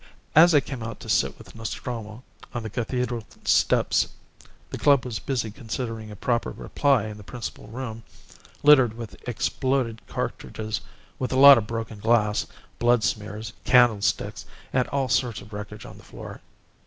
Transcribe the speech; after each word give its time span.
As 0.35 0.55
I 0.55 0.61
came 0.61 0.81
out 0.81 0.99
to 1.01 1.09
sit 1.09 1.37
with 1.37 1.53
Nostromo 1.53 2.23
on 2.55 2.63
the 2.63 2.71
cathedral 2.71 3.23
steps 3.45 4.07
the 4.71 4.79
club 4.79 5.05
was 5.05 5.19
busy 5.19 5.51
considering 5.51 6.09
a 6.09 6.15
proper 6.15 6.49
reply 6.49 7.05
in 7.05 7.17
the 7.17 7.23
principal 7.23 7.67
room, 7.67 8.01
littered 8.63 8.95
with 8.95 9.15
exploded 9.29 10.01
cartridges, 10.07 10.81
with 11.19 11.31
a 11.31 11.37
lot 11.37 11.59
of 11.59 11.67
broken 11.67 11.99
glass, 11.99 12.47
blood 12.79 13.03
smears, 13.03 13.53
candlesticks, 13.63 14.43
and 14.73 14.87
all 14.87 15.07
sorts 15.07 15.39
of 15.39 15.53
wreckage 15.53 15.85
on 15.85 15.99
the 15.99 16.03
floor. 16.03 16.41